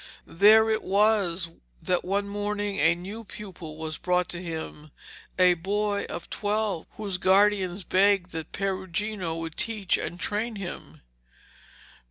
[0.25, 4.89] There it was that one morning a new pupil was brought to him,
[5.37, 11.01] a boy of twelve, whose guardians begged that Perugino would teach and train him.